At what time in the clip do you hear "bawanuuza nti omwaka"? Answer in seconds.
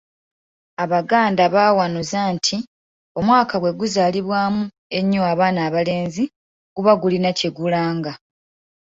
1.55-3.55